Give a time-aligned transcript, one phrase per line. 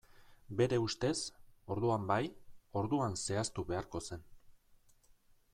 [0.61, 1.11] Bere ustez,
[1.75, 2.19] orduan bai,
[2.83, 4.29] orduan zehaztu beharko zen.